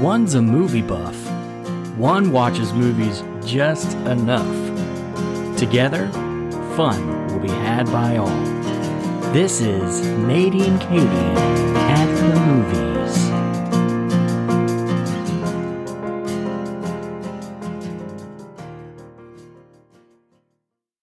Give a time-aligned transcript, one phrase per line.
[0.00, 1.14] One's a movie buff.
[1.98, 4.48] One watches movies just enough.
[5.58, 6.08] Together,
[6.74, 8.30] fun will be had by all.
[9.34, 12.80] This is Nadine Katie at the movies.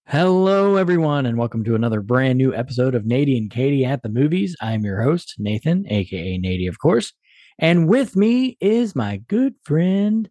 [0.07, 4.09] Hello, everyone, and welcome to another brand new episode of Nadie and Katie at the
[4.09, 4.55] Movies.
[4.59, 7.14] I'm your host, Nathan, aka Nadie, of course.
[7.60, 10.30] And with me is my good friend,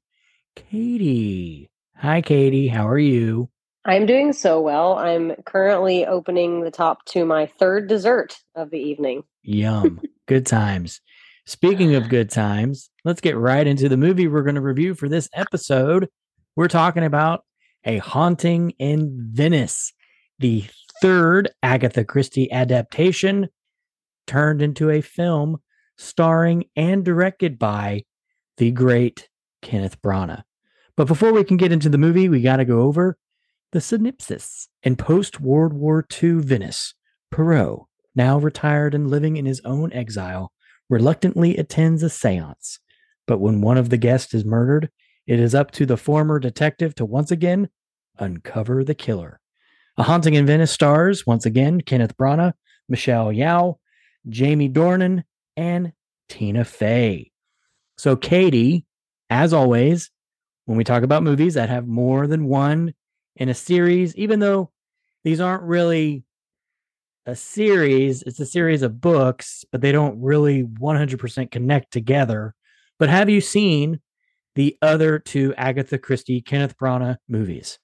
[0.55, 1.71] Katie.
[1.97, 2.69] Hi, Katie.
[2.69, 3.51] How are you?
[3.85, 4.99] I'm doing so well.
[4.99, 9.25] I'm currently opening the top to my third dessert of the evening.
[9.43, 10.01] Yum.
[10.27, 11.01] good times.
[11.47, 15.09] Speaking of good times, let's get right into the movie we're going to review for
[15.09, 16.09] this episode.
[16.57, 17.45] We're talking about
[17.85, 19.93] a Haunting in Venice,
[20.39, 20.65] the
[21.01, 23.49] third Agatha Christie adaptation
[24.27, 25.59] turned into a film
[25.97, 28.05] starring and directed by
[28.57, 29.29] the great
[29.63, 30.43] Kenneth Branagh.
[30.97, 33.19] But before we can get into the movie, we got to go over
[33.73, 34.69] the synopsis.
[34.83, 36.95] In post World War II Venice,
[37.31, 37.81] Poirot,
[38.15, 40.53] now retired and living in his own exile,
[40.89, 42.79] reluctantly attends a seance.
[43.27, 44.91] But when one of the guests is murdered,
[45.27, 47.69] it is up to the former detective to once again
[48.19, 49.41] uncover the killer.
[49.99, 52.53] A Haunting in Venice stars once again Kenneth Branagh,
[52.89, 53.77] Michelle Yeoh,
[54.29, 55.25] Jamie Dornan,
[55.57, 55.93] and
[56.29, 57.31] Tina Fey.
[57.97, 58.85] So, Katie,
[59.31, 60.11] as always,
[60.67, 62.95] when we talk about movies that have more than one
[63.37, 64.71] in a series, even though
[65.25, 66.25] these aren't really
[67.25, 72.55] a series, it's a series of books, but they don't really 100% connect together.
[72.99, 74.01] But have you seen
[74.55, 77.79] the other two Agatha Christie, Kenneth Branagh movies?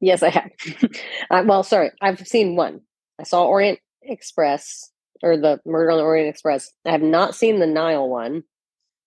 [0.00, 0.50] Yes, I have.
[1.30, 2.80] uh, well, sorry, I've seen one.
[3.18, 4.90] I saw Orient Express
[5.22, 6.70] or the Murder on the Orient Express.
[6.86, 8.44] I have not seen the Nile one,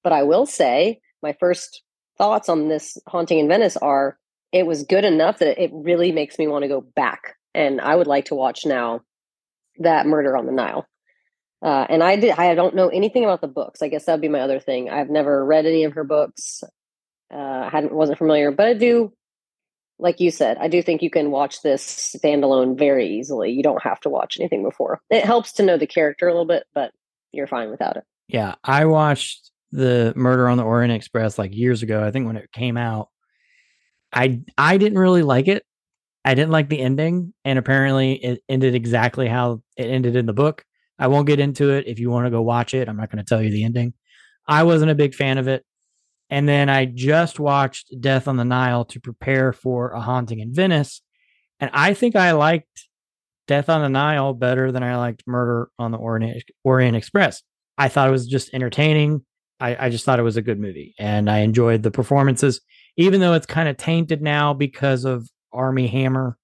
[0.03, 1.81] but I will say my first
[2.17, 4.17] thoughts on this Haunting in Venice are
[4.51, 7.95] it was good enough that it really makes me want to go back, and I
[7.95, 9.01] would like to watch now
[9.79, 10.87] that Murder on the Nile.
[11.63, 12.31] Uh, and I did.
[12.31, 13.81] I don't know anything about the books.
[13.81, 14.89] I guess that'd be my other thing.
[14.89, 16.63] I've never read any of her books.
[17.33, 19.13] Uh, hadn't wasn't familiar, but I do
[20.03, 23.51] like you said, I do think you can watch this standalone very easily.
[23.51, 25.01] You don't have to watch anything before.
[25.09, 26.91] It helps to know the character a little bit, but
[27.31, 28.03] you're fine without it.
[28.27, 32.03] Yeah, I watched the Murder on the Orient Express like years ago.
[32.03, 33.09] I think when it came out,
[34.11, 35.63] I I didn't really like it.
[36.25, 40.33] I didn't like the ending, and apparently it ended exactly how it ended in the
[40.33, 40.65] book.
[40.99, 41.87] I won't get into it.
[41.87, 43.93] If you want to go watch it, I'm not going to tell you the ending.
[44.47, 45.65] I wasn't a big fan of it.
[46.33, 50.51] And then I just watched Death on the Nile to prepare for a haunting in
[50.51, 51.03] Venice.
[51.59, 52.87] And I think I liked
[53.47, 57.43] Death on the Nile better than I liked Murder on the Orient, Orient Express.
[57.77, 59.23] I thought it was just entertaining.
[59.59, 62.61] I, I just thought it was a good movie and I enjoyed the performances,
[62.97, 66.39] even though it's kind of tainted now because of Armie Hammer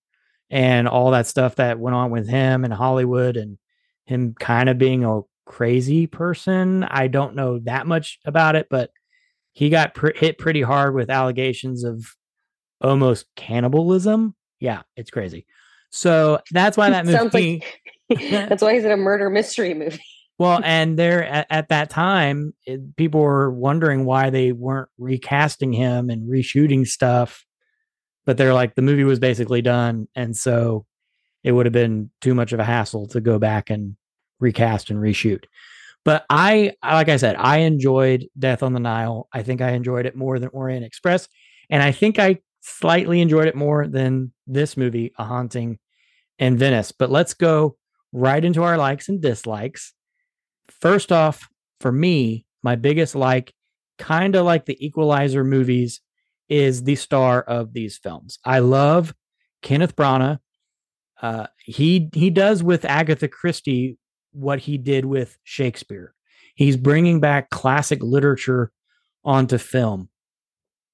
[0.52, 3.58] and all that stuff that went on with him in Hollywood and
[4.06, 6.84] him kind of being a crazy person.
[6.84, 8.92] I don't know that much about it, but
[9.60, 12.16] he got pr- hit pretty hard with allegations of
[12.80, 14.34] almost cannibalism.
[14.62, 15.46] Yeah, it's crazy.
[15.90, 17.62] So that's why that movie.
[18.10, 20.02] like, that's why he's in a murder mystery movie.
[20.38, 25.74] well, and there at, at that time, it, people were wondering why they weren't recasting
[25.74, 27.46] him and reshooting stuff.
[28.26, 30.86] But they're like, the movie was basically done, and so
[31.44, 33.98] it would have been too much of a hassle to go back and
[34.40, 35.44] recast and reshoot.
[36.10, 39.28] But I, like I said, I enjoyed Death on the Nile.
[39.32, 41.28] I think I enjoyed it more than Orient Express.
[41.70, 45.78] And I think I slightly enjoyed it more than this movie, A Haunting
[46.40, 46.92] in Venice.
[46.92, 47.78] But let's go
[48.12, 49.94] right into our likes and dislikes.
[50.82, 51.48] First off,
[51.80, 53.54] for me, my biggest like,
[54.00, 56.02] kind of like the Equalizer movies,
[56.48, 58.40] is the star of these films.
[58.44, 59.14] I love
[59.62, 60.40] Kenneth Branagh.
[61.22, 63.99] Uh, he he does with Agatha Christie
[64.32, 66.14] what he did with Shakespeare.
[66.56, 68.72] He's bringing back classic literature
[69.24, 70.10] onto film.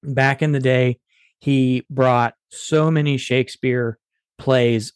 [0.02, 1.00] Back in the day,
[1.38, 3.98] he brought so many Shakespeare
[4.38, 4.92] plays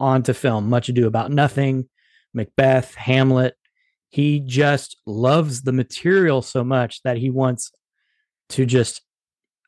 [0.00, 1.88] onto film, Much Ado About Nothing,
[2.32, 3.54] Macbeth, Hamlet.
[4.08, 7.72] He just loves the material so much that he wants
[8.50, 9.02] to just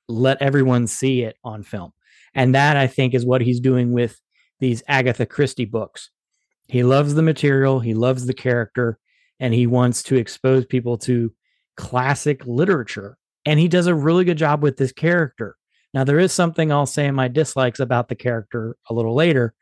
[0.09, 1.93] let everyone see it on film.
[2.35, 4.21] And that I think is what he's doing with
[4.61, 6.11] these Agatha Christie books.
[6.69, 8.99] He loves the material, he loves the character,
[9.39, 11.33] and he wants to expose people to
[11.77, 13.19] classic literature.
[13.45, 15.57] And he does a really good job with this character.
[15.95, 19.55] Now, there is something I'll say in my dislikes about the character a little later,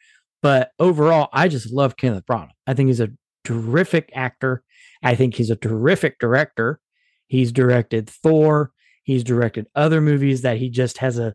[0.43, 2.51] but overall, I just love Kenneth Branagh.
[2.67, 3.13] I think he's a
[3.45, 4.63] terrific actor.
[5.03, 6.81] I think he's a terrific director.
[7.29, 8.73] He's directed Thor.
[9.05, 11.35] He's directed other movies that he just has a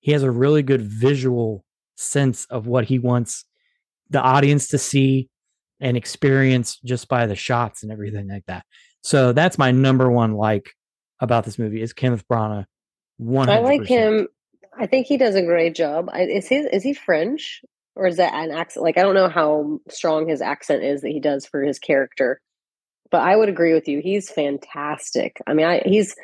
[0.00, 1.64] he has a really good visual
[1.96, 3.44] sense of what he wants
[4.10, 5.28] the audience to see
[5.80, 8.64] and experience just by the shots and everything like that.
[9.02, 10.70] So that's my number one like
[11.20, 12.64] about this movie is Kenneth Branagh.
[13.18, 14.28] One, I like him.
[14.78, 16.08] I think he does a great job.
[16.14, 17.62] Is he is he French
[17.96, 18.84] or is that an accent?
[18.84, 22.40] Like I don't know how strong his accent is that he does for his character,
[23.10, 24.00] but I would agree with you.
[24.00, 25.40] He's fantastic.
[25.46, 26.14] I mean, I, he's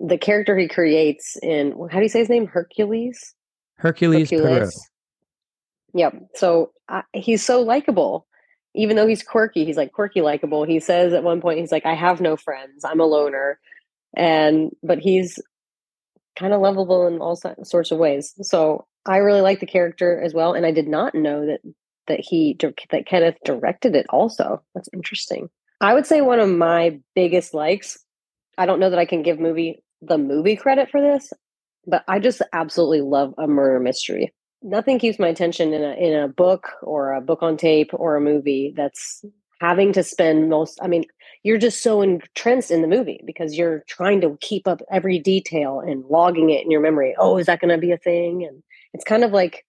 [0.00, 2.46] the character he creates in how do you say his name?
[2.46, 3.34] Hercules.
[3.76, 4.30] Hercules.
[4.30, 4.90] Hercules.
[5.94, 6.14] Yep.
[6.34, 8.26] So uh, he's so likable,
[8.74, 9.64] even though he's quirky.
[9.64, 10.64] He's like quirky likable.
[10.64, 12.84] He says at one point, he's like, "I have no friends.
[12.84, 13.58] I'm a loner,"
[14.16, 15.38] and but he's
[16.36, 18.34] kind of lovable in all sorts of ways.
[18.42, 21.60] So I really like the character as well, and I did not know that
[22.06, 22.58] that he
[22.90, 24.06] that Kenneth directed it.
[24.10, 25.48] Also, that's interesting.
[25.80, 27.98] I would say one of my biggest likes.
[28.58, 31.32] I don't know that I can give movie the movie credit for this,
[31.86, 34.32] but I just absolutely love a murder mystery.
[34.64, 38.16] Nothing keeps my attention in a in a book or a book on tape or
[38.16, 39.24] a movie that's
[39.60, 41.04] having to spend most I mean,
[41.42, 45.80] you're just so entrenched in the movie because you're trying to keep up every detail
[45.80, 47.14] and logging it in your memory.
[47.18, 48.44] Oh, is that going to be a thing?
[48.44, 48.62] And
[48.94, 49.64] it's kind of like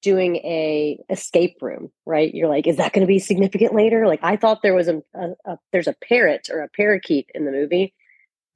[0.00, 2.34] doing a escape room, right?
[2.34, 4.06] You're like, is that going to be significant later?
[4.06, 7.44] Like I thought there was a, a, a there's a parrot or a parakeet in
[7.44, 7.94] the movie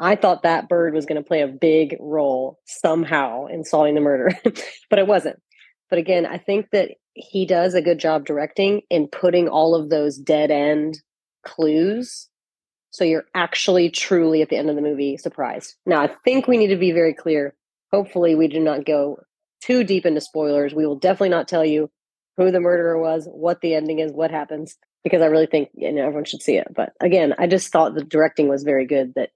[0.02, 4.00] I thought that bird was going to play a big role somehow in solving the
[4.00, 4.30] murder,
[4.90, 5.40] but it wasn't.
[5.92, 9.90] But again, I think that he does a good job directing in putting all of
[9.90, 11.02] those dead end
[11.44, 12.30] clues.
[12.92, 15.74] So you're actually truly at the end of the movie surprised.
[15.84, 17.54] Now, I think we need to be very clear.
[17.92, 19.18] Hopefully, we do not go
[19.60, 20.72] too deep into spoilers.
[20.72, 21.90] We will definitely not tell you
[22.38, 25.92] who the murderer was, what the ending is, what happens, because I really think you
[25.92, 26.68] know everyone should see it.
[26.74, 29.12] But again, I just thought the directing was very good.
[29.14, 29.28] That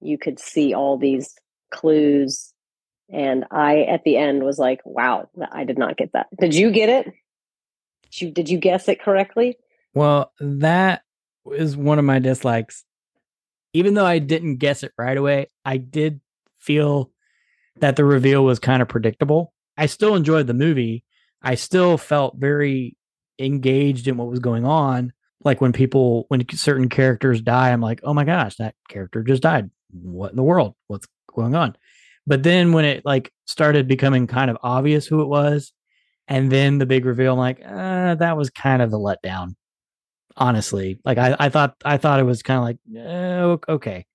[0.00, 1.34] you could see all these
[1.70, 2.51] clues
[3.10, 6.26] and i at the end was like wow i did not get that.
[6.38, 7.12] Did you get it?
[8.10, 9.56] Did you, did you guess it correctly?
[9.94, 11.02] Well that
[11.46, 12.84] is one of my dislikes.
[13.72, 16.20] Even though i didn't guess it right away i did
[16.58, 17.10] feel
[17.80, 19.52] that the reveal was kind of predictable.
[19.76, 21.04] I still enjoyed the movie.
[21.42, 22.96] I still felt very
[23.38, 25.12] engaged in what was going on.
[25.44, 29.42] Like when people when certain characters die i'm like oh my gosh that character just
[29.42, 29.70] died.
[29.90, 30.74] What in the world?
[30.86, 31.76] What's going on?
[32.26, 35.72] But then when it like started becoming kind of obvious who it was,
[36.28, 39.54] and then the big reveal, I'm like, uh, that was kind of a letdown.
[40.36, 44.06] Honestly, like I, I thought, I thought it was kind of like, okay,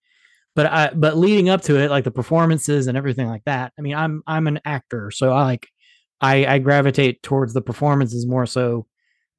[0.56, 3.74] but I, but leading up to it, like the performances and everything like that.
[3.78, 5.68] I mean, I'm, I'm an actor, so I like,
[6.20, 8.88] I, I gravitate towards the performances more so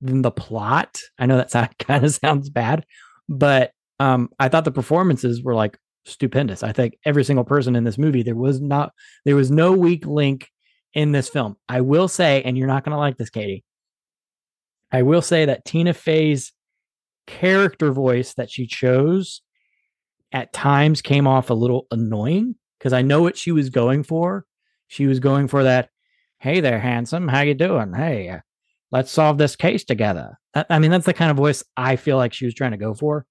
[0.01, 1.01] than the plot.
[1.19, 2.85] I know that kind of sounds bad,
[3.29, 6.63] but um, I thought the performances were like stupendous.
[6.63, 8.93] I think every single person in this movie, there was not,
[9.25, 10.51] there was no weak link
[10.95, 11.57] in this film.
[11.69, 13.65] I will say, and you're not going to like this, Katie.
[14.91, 16.53] I will say that Tina Fey's
[17.27, 19.43] character voice that she chose
[20.33, 24.47] at times came off a little annoying because I know what she was going for.
[24.87, 25.91] She was going for that,
[26.39, 27.93] "Hey there, handsome, how you doing?
[27.93, 28.39] Hey, uh,
[28.91, 32.17] let's solve this case together." I, I mean, that's the kind of voice I feel
[32.17, 33.27] like she was trying to go for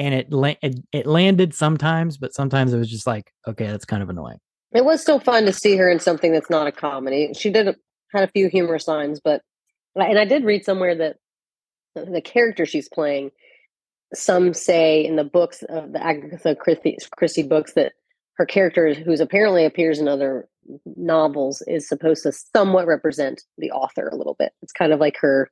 [0.00, 0.28] and it,
[0.62, 4.38] it it landed sometimes, but sometimes it was just like, okay, that's kind of annoying.
[4.72, 7.32] It was still fun to see her in something that's not a comedy.
[7.34, 7.76] She did
[8.12, 9.42] had a few humorous lines, but
[9.94, 11.16] and I did read somewhere that
[11.94, 13.30] the character she's playing,
[14.14, 17.92] some say in the books of the Agatha Christie, Christie books that
[18.36, 20.48] her character, who's apparently appears in other
[20.96, 24.52] novels, is supposed to somewhat represent the author a little bit.
[24.62, 25.50] It's kind of like her,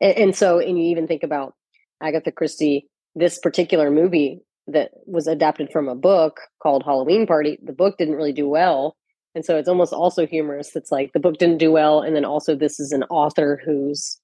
[0.00, 1.54] and, and so, and you even think about
[2.02, 7.72] Agatha Christie this particular movie that was adapted from a book called Halloween Party, the
[7.72, 8.96] book didn't really do well.
[9.34, 10.74] And so it's almost also humorous.
[10.74, 12.00] It's like the book didn't do well.
[12.00, 14.18] And then also, this is an author whose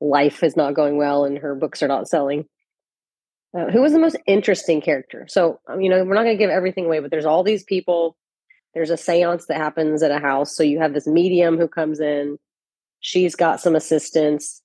[0.00, 2.46] life is not going well and her books are not selling.
[3.56, 5.26] Uh, who was the most interesting character?
[5.28, 7.62] So, um, you know, we're not going to give everything away, but there's all these
[7.62, 8.16] people.
[8.74, 10.56] There's a seance that happens at a house.
[10.56, 12.38] So you have this medium who comes in.
[13.00, 14.60] She's got some assistants.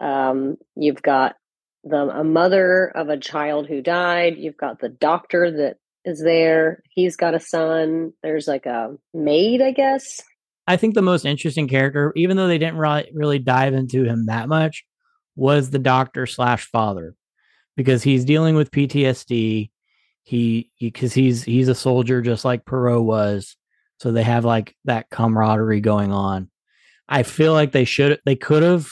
[0.00, 1.36] Um, you've got
[1.84, 4.36] the a mother of a child who died.
[4.36, 6.82] You've got the doctor that is there.
[6.90, 8.12] He's got a son.
[8.22, 10.22] There's like a maid, I guess.
[10.66, 14.26] I think the most interesting character, even though they didn't really, really dive into him
[14.26, 14.84] that much,
[15.36, 17.14] was the doctor slash father,
[17.76, 19.70] because he's dealing with PTSD.
[20.22, 23.56] He because he, he's he's a soldier just like Poirot was,
[23.98, 26.50] so they have like that camaraderie going on.
[27.08, 28.88] I feel like they should they could have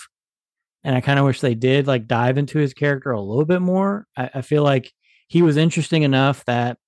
[0.88, 3.60] and I kind of wish they did like dive into his character a little bit
[3.60, 4.06] more.
[4.16, 4.90] I, I, feel like
[5.26, 6.78] he was interesting enough that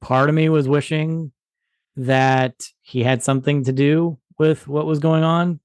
[0.00, 1.30] part of me was wishing
[1.94, 5.60] that he had something to do with what was going on.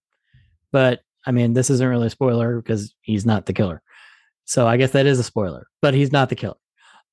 [0.71, 3.81] But I mean, this isn't really a spoiler because he's not the killer.
[4.43, 6.57] So I guess that is a spoiler, but he's not the killer.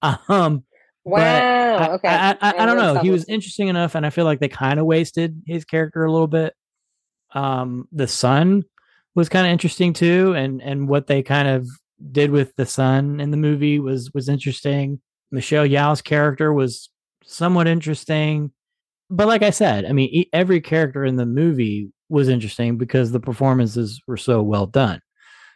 [0.29, 0.65] Um,
[1.05, 1.77] wow.
[1.77, 2.09] I, okay.
[2.09, 3.01] I, I, I, don't know.
[3.01, 6.13] He was interesting enough, and I feel like they kind of wasted his character a
[6.13, 6.55] little bit.
[7.35, 8.65] Um, the son
[9.15, 11.69] was kind of interesting too, and and what they kind of
[12.11, 15.01] did with the son in the movie was was interesting.
[15.31, 16.91] Michelle Yeoh's character was
[17.25, 18.53] somewhat interesting,
[19.11, 23.21] but like I said, I mean, every character in the movie was interesting because the
[23.21, 25.01] performances were so well done.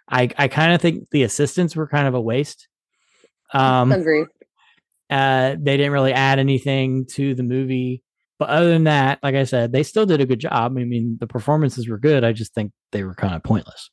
[0.09, 2.69] I I kind of think the assistants were kind of a waste.
[3.53, 4.27] Um, Agree.
[5.11, 8.03] uh, they didn't really add anything to the movie.
[8.39, 10.77] But other than that, like I said, they still did a good job.
[10.77, 12.23] I mean, the performances were good.
[12.23, 13.91] I just think they were kind of pointless.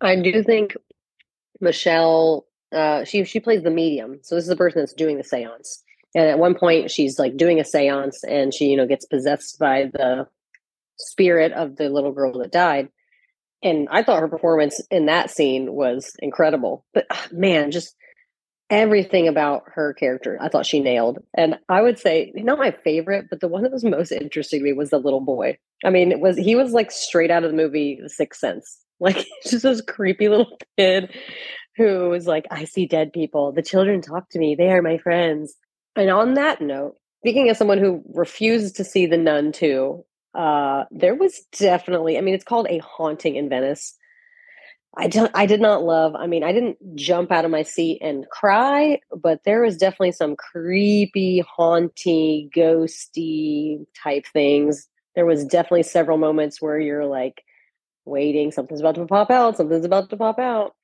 [0.00, 0.76] I do think
[1.60, 4.20] Michelle, uh, she she plays the medium.
[4.22, 5.82] So this is the person that's doing the seance.
[6.14, 9.58] And at one point, she's like doing a seance, and she you know gets possessed
[9.58, 10.26] by the
[10.98, 12.88] spirit of the little girl that died.
[13.62, 16.84] And I thought her performance in that scene was incredible.
[16.94, 17.94] But ah, man, just
[18.70, 21.18] everything about her character, I thought she nailed.
[21.34, 24.64] And I would say not my favorite, but the one that was most interesting to
[24.64, 25.58] me was the little boy.
[25.84, 28.78] I mean, it was he was like straight out of the movie The Sixth Sense.
[29.00, 31.14] Like just this creepy little kid
[31.76, 33.52] who was like, I see dead people.
[33.52, 34.56] The children talk to me.
[34.56, 35.54] They are my friends.
[35.94, 40.84] And on that note, speaking as someone who refuses to see the nun 2, uh,
[40.90, 43.94] there was definitely, I mean, it's called a haunting in Venice.
[44.96, 46.14] I don't I did not love.
[46.14, 50.12] I mean, I didn't jump out of my seat and cry, but there was definitely
[50.12, 54.88] some creepy, haunty, ghosty type things.
[55.14, 57.42] There was definitely several moments where you're like
[58.04, 60.74] waiting, something's about to pop out, something's about to pop out.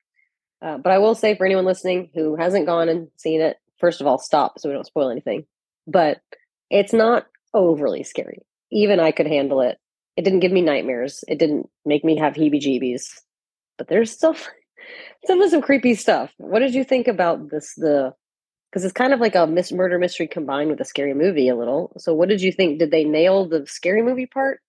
[0.61, 4.01] Uh, but I will say for anyone listening who hasn't gone and seen it, first
[4.01, 5.45] of all, stop so we don't spoil anything.
[5.87, 6.21] But
[6.69, 8.39] it's not overly scary.
[8.71, 9.79] Even I could handle it.
[10.15, 11.23] It didn't give me nightmares.
[11.27, 13.21] It didn't make me have heebie-jeebies.
[13.77, 14.35] But there's still
[15.23, 16.31] still some creepy stuff.
[16.37, 17.73] What did you think about this?
[17.75, 18.13] The
[18.71, 21.55] because it's kind of like a mis- murder mystery combined with a scary movie a
[21.55, 21.93] little.
[21.97, 22.79] So what did you think?
[22.79, 24.59] Did they nail the scary movie part?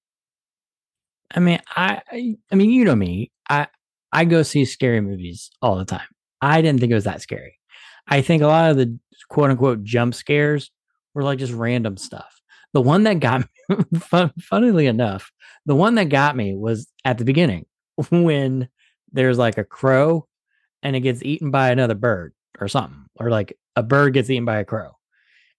[1.35, 3.33] I mean, I, I, I mean, you know me.
[3.51, 3.67] I,
[4.13, 6.07] I go see scary movies all the time.
[6.41, 7.59] I didn't think it was that scary.
[8.07, 8.97] I think a lot of the
[9.29, 10.71] quote unquote jump scares
[11.15, 12.41] were like just random stuff.
[12.73, 15.33] The one that got me, fun, funnily enough,
[15.65, 17.67] the one that got me was at the beginning
[18.11, 18.69] when
[19.13, 20.27] there's like a crow
[20.83, 24.45] and it gets eaten by another bird or something, or like a bird gets eaten
[24.45, 24.97] by a crow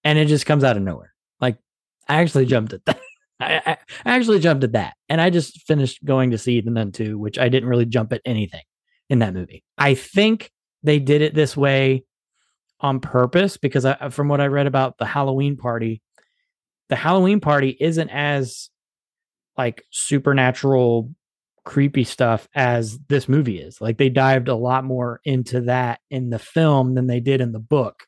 [0.04, 1.14] and it just comes out of nowhere.
[1.42, 1.58] Like
[2.08, 3.00] I actually jumped at that.
[3.40, 4.96] I, I actually jumped at that.
[5.10, 8.14] And I just finished going to see The Nun 2, which I didn't really jump
[8.14, 8.64] at anything
[9.10, 9.64] in that movie.
[9.78, 10.52] I think
[10.82, 12.06] they did it this way
[12.80, 16.02] on purpose because I, uh, from what I read about the Halloween party,
[16.90, 18.70] the Halloween party isn't as
[19.58, 21.14] like supernatural
[21.68, 23.82] creepy stuff as this movie is.
[23.82, 27.52] Like they dived a lot more into that in the film than they did in
[27.52, 28.08] the book.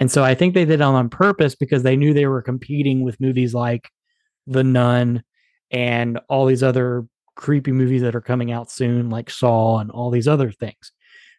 [0.00, 3.04] And so I think they did it on purpose because they knew they were competing
[3.04, 3.90] with movies like
[4.48, 5.22] The Nun
[5.70, 10.10] and all these other creepy movies that are coming out soon, like Saw and all
[10.10, 10.90] these other things.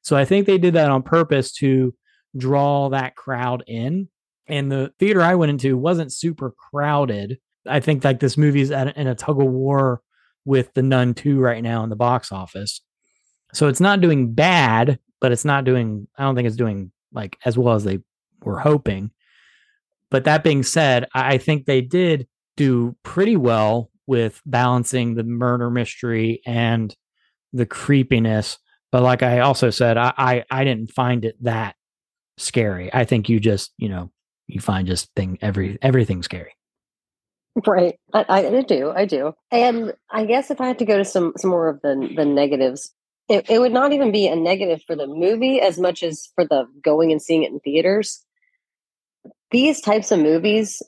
[0.04, 1.94] So I think they did that on purpose to
[2.38, 4.08] draw that crowd in.
[4.48, 7.40] And the theater I went into wasn't super crowded.
[7.68, 10.02] I think like this movie's at, in a tug of war
[10.46, 12.82] with The Nun 2 right now in the box office.
[13.54, 17.38] So it's not doing bad, but it's not doing, I don't think it's doing like
[17.46, 18.00] as well as they
[18.44, 19.12] were hoping.
[20.12, 25.70] But that being said, I think they did do pretty well with balancing the murder
[25.70, 26.96] mystery and
[27.54, 28.58] the creepiness.
[28.92, 31.76] But like I also said, I, I, I didn't find it that
[32.38, 32.94] scary.
[32.94, 34.12] I think you just, you know,
[34.48, 36.54] you find just thing every everything scary.
[37.66, 37.98] Right.
[38.14, 38.92] I, I do.
[38.94, 39.34] I do.
[39.50, 42.26] And I guess if I had to go to some some more of the the
[42.26, 42.94] negatives,
[43.30, 46.46] it, it would not even be a negative for the movie as much as for
[46.46, 48.26] the going and seeing it in theaters.
[49.52, 50.82] These types of movies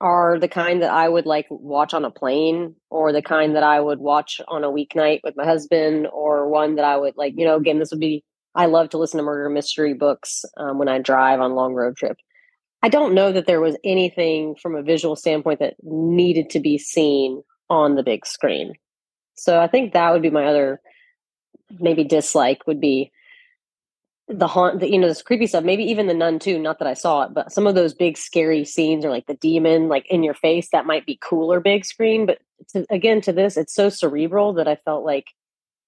[0.00, 3.62] are the kind that I would like watch on a plane or the kind that
[3.62, 7.34] I would watch on a weeknight with my husband or one that I would like,
[7.36, 8.22] you know, again, this would be,
[8.54, 11.96] I love to listen to murder mystery books um, when I drive on long road
[11.96, 12.18] trip.
[12.82, 16.78] I don't know that there was anything from a visual standpoint that needed to be
[16.78, 18.74] seen on the big screen.
[19.34, 20.80] So I think that would be my other
[21.80, 23.10] maybe dislike would be
[24.28, 25.64] the haunt, the, you know, this creepy stuff.
[25.64, 26.58] Maybe even the nun 2.
[26.58, 29.34] Not that I saw it, but some of those big scary scenes or like the
[29.34, 32.26] demon like in your face that might be cooler big screen.
[32.26, 32.38] But
[32.72, 35.26] to, again, to this, it's so cerebral that I felt like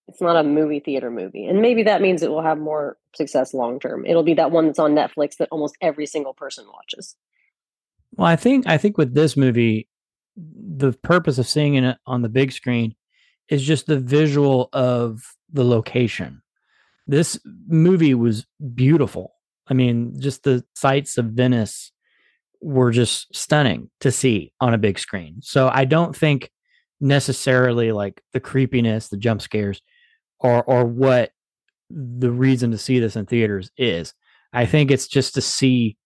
[0.08, 1.46] it's not a movie theater movie.
[1.46, 4.06] And maybe that means it will have more success long term.
[4.06, 7.14] It'll be that one that's on Netflix that almost every single person watches.
[8.16, 9.88] Well, I think I think with this movie,
[10.36, 12.94] the purpose of seeing it on the big screen
[13.48, 15.22] is just the visual of
[15.52, 16.42] the location.
[17.06, 19.34] This movie was beautiful.
[19.68, 21.92] I mean, just the sights of Venice
[22.60, 25.36] were just stunning to see on a big screen.
[25.42, 26.50] So I don't think
[27.00, 29.80] necessarily like the creepiness, the jump scares,
[30.40, 31.32] or or what
[31.90, 34.14] the reason to see this in theaters is.
[34.52, 34.70] I mm-hmm.
[34.70, 35.96] think it's just to see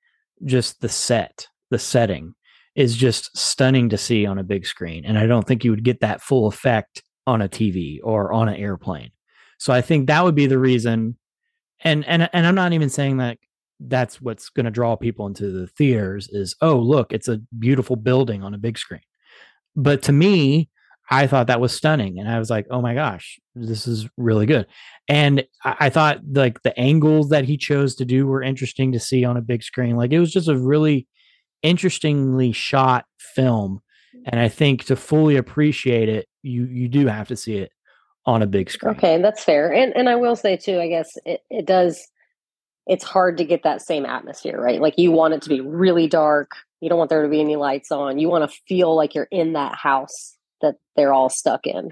[0.45, 2.35] just the set, the setting
[2.75, 5.05] is just stunning to see on a big screen.
[5.05, 8.49] And I don't think you would get that full effect on a TV or on
[8.49, 9.11] an airplane.
[9.59, 11.17] So I think that would be the reason.
[11.85, 13.39] And and and I'm not even saying that
[13.81, 17.97] that's what's going to draw people into the theaters is oh look it's a beautiful
[17.97, 19.01] building on a big screen.
[19.75, 20.69] But to me,
[21.13, 24.47] I thought that was stunning, and I was like, oh my gosh, this is really
[24.47, 24.67] good.
[25.09, 29.01] And I, I thought like the angles that he chose to do were interesting to
[29.01, 29.97] see on a big screen.
[29.97, 31.07] Like it was just a really
[31.63, 33.81] interestingly shot film
[34.27, 37.71] and i think to fully appreciate it you you do have to see it
[38.27, 41.17] on a big screen okay that's fair and and i will say too i guess
[41.25, 42.09] it, it does
[42.87, 46.07] it's hard to get that same atmosphere right like you want it to be really
[46.07, 46.51] dark
[46.81, 49.29] you don't want there to be any lights on you want to feel like you're
[49.31, 51.91] in that house that they're all stuck in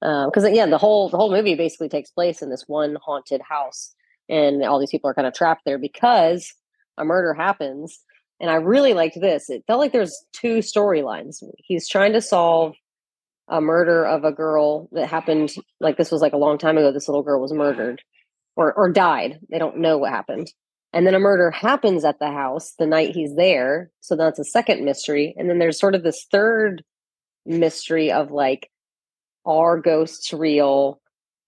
[0.00, 3.40] because um, yeah the whole the whole movie basically takes place in this one haunted
[3.42, 3.94] house
[4.28, 6.52] and all these people are kind of trapped there because
[6.98, 8.00] a murder happens
[8.40, 9.50] and I really liked this.
[9.50, 11.42] It felt like there's two storylines.
[11.58, 12.74] He's trying to solve
[13.48, 16.92] a murder of a girl that happened like this was like a long time ago.
[16.92, 18.02] This little girl was murdered
[18.56, 19.40] or or died.
[19.50, 20.52] They don't know what happened.
[20.92, 23.90] And then a murder happens at the house the night he's there.
[24.00, 25.34] So that's a second mystery.
[25.36, 26.82] And then there's sort of this third
[27.48, 28.70] mystery of like,
[29.44, 31.00] are ghosts real?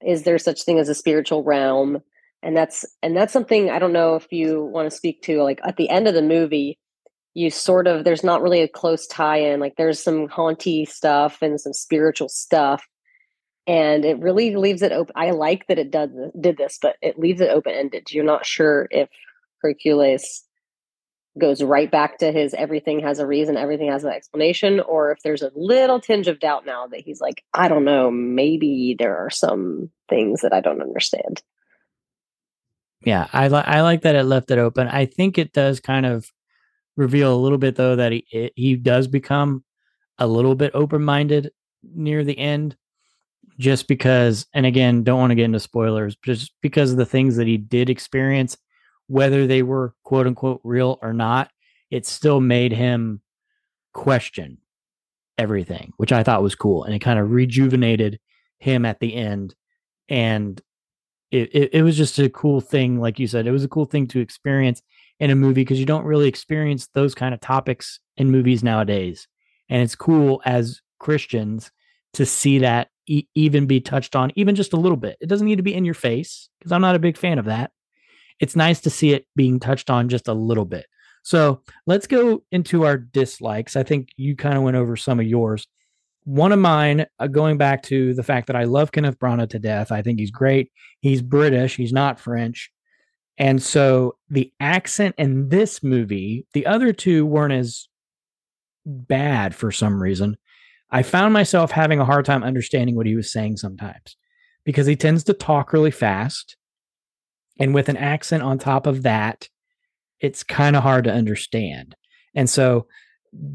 [0.05, 2.03] Is there such thing as a spiritual realm?
[2.43, 5.61] and that's and that's something i don't know if you want to speak to like
[5.65, 6.79] at the end of the movie
[7.35, 11.61] you sort of there's not really a close tie-in like there's some haunty stuff and
[11.61, 12.87] some spiritual stuff
[13.67, 16.11] and it really leaves it open i like that it does
[16.41, 19.09] did this but it leaves it open-ended you're not sure if
[19.63, 20.45] hercules
[21.39, 25.23] goes right back to his everything has a reason everything has an explanation or if
[25.23, 29.17] there's a little tinge of doubt now that he's like i don't know maybe there
[29.17, 31.41] are some things that i don't understand
[33.05, 34.87] yeah, I like I like that it left it open.
[34.87, 36.31] I think it does kind of
[36.97, 39.65] reveal a little bit though that he it, he does become
[40.19, 41.51] a little bit open minded
[41.83, 42.77] near the end,
[43.59, 44.47] just because.
[44.53, 47.57] And again, don't want to get into spoilers, just because of the things that he
[47.57, 48.59] did experience,
[49.11, 51.51] whether they were quote unquote real or not,
[51.91, 53.21] it still made him
[53.93, 54.59] question
[55.37, 58.21] everything, which I thought was cool, and it kind of rejuvenated
[58.61, 59.57] him at the end.
[60.09, 60.63] And
[61.33, 63.85] it, it, it was just a cool thing like you said it was a cool
[63.85, 64.83] thing to experience
[65.21, 69.29] in a movie because you don't really experience those kind of topics in movies nowadays.
[69.69, 71.71] And it's cool as christians
[72.15, 75.17] to see that e- even be touched on even just a little bit.
[75.21, 77.45] It doesn't need to be in your face because i'm not a big fan of
[77.45, 77.71] that
[78.41, 80.87] it's nice to see it being touched on just a little bit
[81.23, 85.27] so let's go into our dislikes i think you kind of went over some of
[85.27, 85.67] yours
[86.25, 89.59] one of mine, uh, going back to the fact that I love Kenneth Branagh to
[89.59, 89.91] death.
[89.91, 90.71] I think he's great.
[91.01, 91.77] He's British.
[91.77, 92.71] He's not French.
[93.39, 97.89] And so the accent in this movie, the other two weren't as
[98.85, 100.37] bad for some reason.
[100.91, 104.17] I found myself having a hard time understanding what he was saying sometimes
[104.65, 106.57] because he tends to talk really fast.
[107.61, 109.49] And with an accent on top of that,
[110.19, 111.95] it's kind of hard to understand.
[112.35, 112.87] And so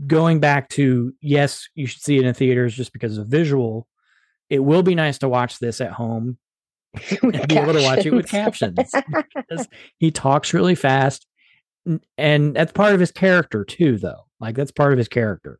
[0.07, 3.87] going back to yes, you should see it in theaters just because of visual.
[4.49, 6.37] It will be nice to watch this at home
[7.21, 8.77] and be able to watch it with captions.
[9.35, 11.25] because he talks really fast,
[12.17, 14.27] and that's part of his character too, though.
[14.39, 15.59] Like that's part of his character,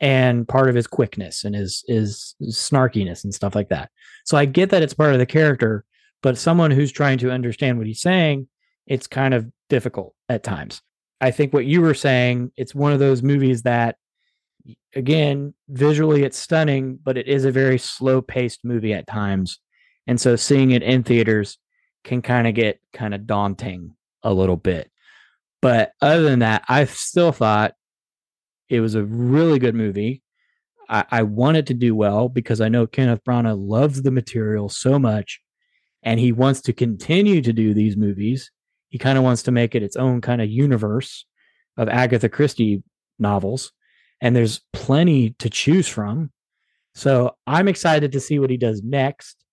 [0.00, 3.90] and part of his quickness and his his snarkiness and stuff like that.
[4.24, 5.84] So I get that it's part of the character,
[6.24, 8.48] but someone who's trying to understand what he's saying,
[8.86, 10.80] it's kind of difficult at times.
[11.20, 13.96] I think what you were saying, it's one of those movies that,
[14.94, 19.60] again, visually it's stunning, but it is a very slow paced movie at times.
[20.06, 21.58] And so seeing it in theaters
[22.04, 24.90] can kind of get kind of daunting a little bit.
[25.60, 27.74] But other than that, I still thought
[28.70, 30.22] it was a really good movie.
[30.88, 34.98] I, I wanted to do well because I know Kenneth Branagh loves the material so
[34.98, 35.42] much
[36.04, 38.50] and he wants to continue to do these movies
[38.90, 41.24] he kind of wants to make it its own kind of universe
[41.76, 42.84] of Agatha Christie
[43.18, 43.72] novels.
[44.20, 46.30] And there's plenty to choose from.
[46.94, 49.44] So I'm excited to see what he does next.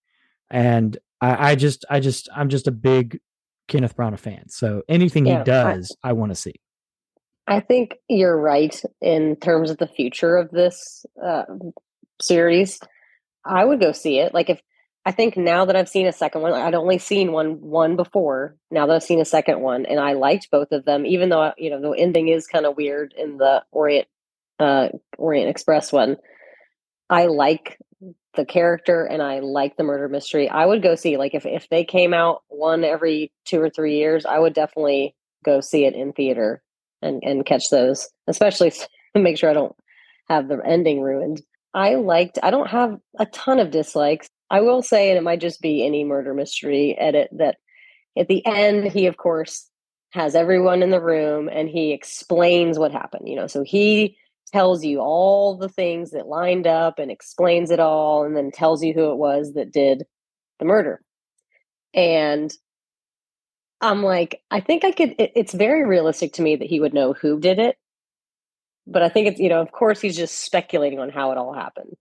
[0.52, 3.20] and I, I just I just I'm just a big
[3.68, 4.48] Kenneth Branagh fan.
[4.50, 6.54] So anything Yeah, he I- does, I, want to see.
[7.48, 11.46] I think you're right in terms of the future of this uh,
[12.22, 12.80] series.
[13.44, 14.36] I would go see it.
[14.36, 14.62] Like if
[15.06, 18.56] I think now that I've seen a second one, I'd only seen one one before.
[18.70, 21.54] Now that I've seen a second one, and I liked both of them, even though
[21.58, 24.08] you know the ending is kind of weird in the Orient
[24.60, 26.18] uh, Orient Express one.
[27.10, 27.80] I like
[28.36, 30.48] the character and I like the murder mystery.
[30.48, 33.98] I would go see like if if they came out one every two or three
[33.98, 36.62] years, I would definitely go see it in theater
[37.02, 38.72] and and catch those, especially
[39.16, 39.76] make sure I don't
[40.30, 41.42] have the ending ruined.
[41.74, 42.38] I liked.
[42.44, 44.30] I don't have a ton of dislikes.
[44.52, 47.58] I will say, and it might just be any murder mystery edit that
[48.18, 49.68] at the end he of course
[50.12, 53.30] has everyone in the room and he explains what happened.
[53.30, 54.18] You know, so he
[54.52, 58.84] tells you all the things that lined up and explains it all, and then tells
[58.84, 60.04] you who it was that did
[60.60, 61.02] the murder.
[61.94, 62.54] And
[63.80, 65.16] I'm like, I think I could.
[65.18, 67.78] It, it's very realistic to me that he would know who did it,
[68.86, 71.54] but I think it's you know, of course, he's just speculating on how it all
[71.54, 71.96] happened.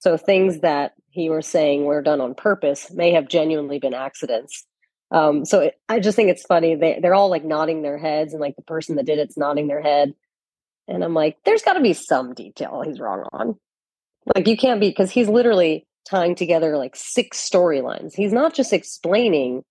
[0.00, 4.66] So things that he was saying were done on purpose may have genuinely been accidents.
[5.10, 6.74] Um, so it, I just think it's funny.
[6.74, 9.66] They they're all like nodding their heads, and like the person that did it's nodding
[9.66, 10.14] their head.
[10.88, 13.56] And I'm like, there's got to be some detail he's wrong on.
[14.34, 18.14] Like you can't be because he's literally tying together like six storylines.
[18.14, 19.64] He's not just explaining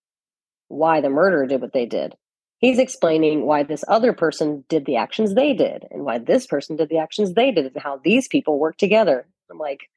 [0.68, 2.16] why the murderer did what they did.
[2.58, 6.76] He's explaining why this other person did the actions they did and why this person
[6.76, 9.28] did the actions they did and how these people work together.
[9.52, 9.90] I'm like,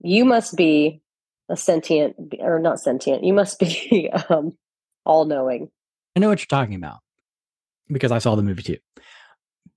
[0.00, 1.00] you must be
[1.48, 3.24] a sentient or not sentient.
[3.24, 4.56] You must be um,
[5.04, 5.70] all knowing.
[6.14, 6.98] I know what you're talking about
[7.88, 8.78] because I saw the movie too.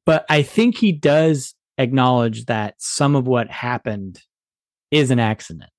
[0.06, 4.22] But I think he does acknowledge that some of what happened
[4.92, 5.70] is an accident.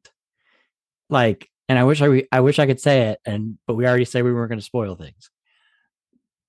[1.09, 4.05] Like, and I wish I I wish I could say it, and but we already
[4.05, 5.31] said we weren't going to spoil things.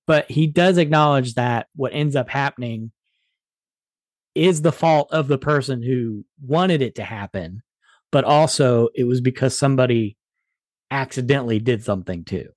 [0.06, 2.92] But he does acknowledge that what ends up happening
[4.34, 7.62] is the fault of the person who wanted it to happen,
[8.12, 10.16] but also it was because somebody
[10.90, 12.48] accidentally did something too.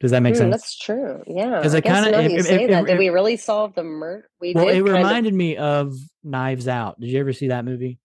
[0.00, 0.50] Does that make Hmm, sense?
[0.52, 1.22] That's true.
[1.26, 1.60] Yeah.
[1.60, 3.74] 'Cause I it guess kinda- now if- you if- say that, did we really solve
[3.74, 4.30] the murder?
[4.40, 7.00] We Well, it kind of- reminded me of Knives Out.
[7.00, 7.98] Did you ever see that movie?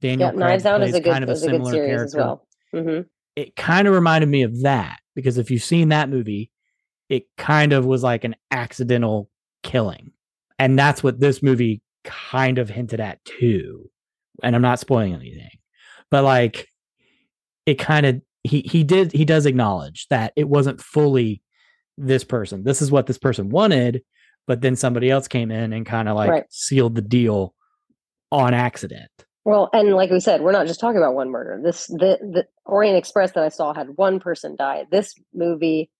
[0.00, 1.88] Daniel yeah, Knives Craig Out is a good, kind of a is a similar series
[1.88, 2.04] character.
[2.04, 2.46] as well.
[2.72, 3.00] hmm
[3.36, 6.50] It kind of reminded me of that because if you've seen that movie,
[7.08, 9.30] it kind of was like an accidental
[9.62, 10.12] killing.
[10.58, 13.90] And that's what this movie kind of hinted at too.
[14.42, 15.50] And I'm not spoiling anything.
[16.10, 16.68] But like
[17.66, 21.42] it kind of he he did he does acknowledge that it wasn't fully
[21.96, 22.64] this person.
[22.64, 24.02] This is what this person wanted,
[24.46, 26.44] but then somebody else came in and kind of like Right.
[26.50, 27.54] sealed the deal
[28.30, 29.10] on accident.
[29.44, 31.60] Well, and like we said, we're not just talking about one murder.
[31.62, 34.84] This the the Orient Express that I saw had one person die.
[34.90, 35.90] This movie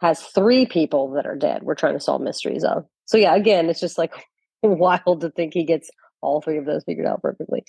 [0.00, 1.62] has three people that are dead.
[1.62, 2.84] We're trying to solve mysteries of.
[3.04, 4.12] So yeah, again, it's just like
[4.62, 7.64] wild to think he gets all three of those figured out perfectly.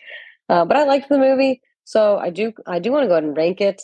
[0.48, 3.26] Uh, but I liked the movie, so I do I do want to go ahead
[3.26, 3.82] and rank it.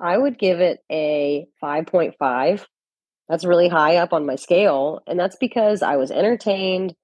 [0.00, 2.66] I would give it a five point five.
[3.28, 6.94] That's really high up on my scale, and that's because I was entertained.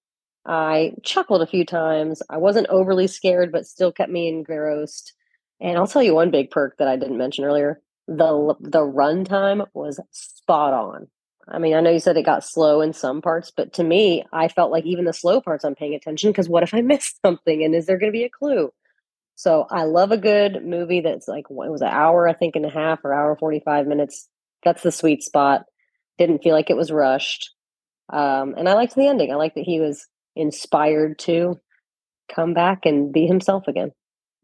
[0.46, 2.22] I chuckled a few times.
[2.30, 5.14] I wasn't overly scared, but still kept me engrossed.
[5.60, 9.66] And I'll tell you one big perk that I didn't mention earlier: the the runtime
[9.74, 11.08] was spot on.
[11.48, 14.24] I mean, I know you said it got slow in some parts, but to me,
[14.32, 17.20] I felt like even the slow parts, I'm paying attention because what if I missed
[17.24, 17.64] something?
[17.64, 18.70] And is there going to be a clue?
[19.38, 22.56] So I love a good movie that's like what it was an hour, I think,
[22.56, 24.28] and a half or hour forty five minutes.
[24.64, 25.62] That's the sweet spot.
[26.18, 27.52] Didn't feel like it was rushed,
[28.12, 29.30] um, and I liked the ending.
[29.30, 31.60] I liked that he was inspired to
[32.34, 33.92] come back and be himself again.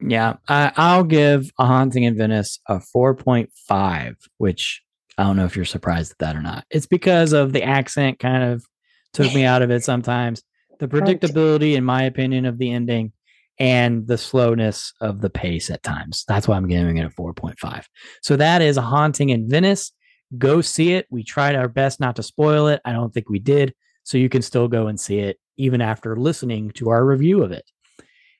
[0.01, 4.81] Yeah, I, I'll give A Haunting in Venice a 4.5, which
[5.19, 6.67] I don't know if you're surprised at that or not.
[6.71, 8.65] It's because of the accent kind of
[9.13, 10.45] took me out of it sometimes.
[10.79, 13.13] The predictability, in my opinion, of the ending
[13.59, 16.25] and the slowness of the pace at times.
[16.27, 17.85] That's why I'm giving it a 4.5.
[18.23, 19.93] So that is A Haunting in Venice.
[20.37, 21.07] Go see it.
[21.11, 22.81] We tried our best not to spoil it.
[22.85, 23.75] I don't think we did.
[24.03, 27.53] So you can still go and see it even after listening to our review of
[27.53, 27.65] it.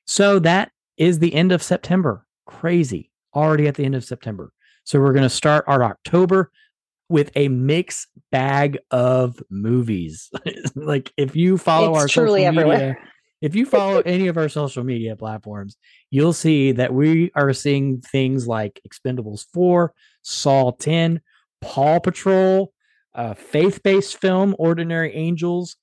[0.05, 2.25] So that is the end of September.
[2.45, 3.11] Crazy.
[3.33, 4.51] Already at the end of September.
[4.83, 6.51] So we're going to start our October
[7.09, 10.29] with a mixed bag of movies.
[10.75, 12.99] like if you follow It's our truly social everywhere.
[13.41, 15.77] If you follow any of our social media platforms,
[16.09, 21.21] you'll see that we are seeing things like Expendables 4, Saw 10,
[21.61, 22.73] Paw Patrol,
[23.13, 25.75] uh, faith-based film Ordinary Angels,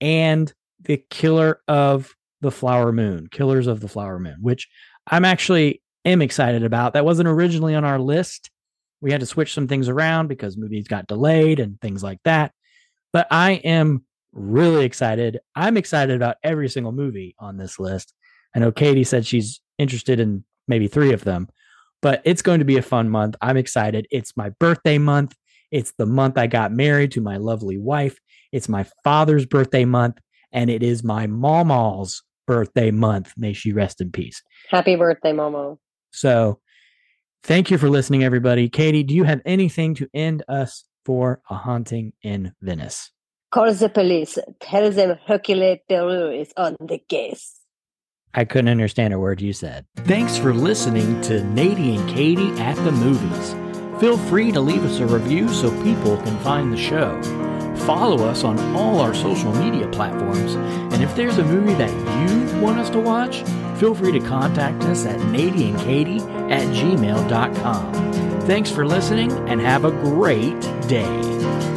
[0.00, 4.68] and The Killer of the Flower Moon, Killers of the Flower Moon, which
[5.06, 6.94] I'm actually am excited about.
[6.94, 8.50] That wasn't originally on our list.
[9.00, 12.52] We had to switch some things around because movies got delayed and things like that.
[13.12, 15.40] But I am really excited.
[15.54, 18.14] I'm excited about every single movie on this list.
[18.54, 21.48] I know Katie said she's interested in maybe three of them,
[22.02, 23.36] but it's going to be a fun month.
[23.40, 24.06] I'm excited.
[24.10, 25.34] It's my birthday month.
[25.70, 28.18] It's the month I got married to my lovely wife.
[28.52, 30.18] It's my father's birthday month,
[30.52, 33.32] and it is my mama's birthday month.
[33.36, 34.42] May she rest in peace.
[34.68, 35.78] Happy birthday, Momo.
[36.12, 36.58] So
[37.44, 38.68] thank you for listening, everybody.
[38.68, 43.12] Katie, do you have anything to end us for a haunting in Venice?
[43.50, 44.38] Call the police.
[44.60, 47.56] Tell them Hercule Poirot is on the case.
[48.32, 49.86] I couldn't understand a word you said.
[49.96, 53.56] Thanks for listening to Nadie and Katie at the movies.
[54.00, 57.20] Feel free to leave us a review so people can find the show.
[57.86, 60.54] Follow us on all our social media platforms,
[60.94, 63.42] and if there's a movie that you want us to watch,
[63.78, 68.12] feel free to contact us at nadieandkatie at gmail.com.
[68.42, 71.69] Thanks for listening and have a great day.